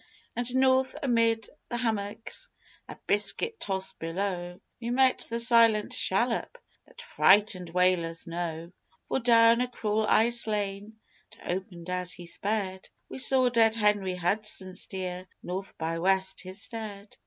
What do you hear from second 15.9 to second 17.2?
West, his dead.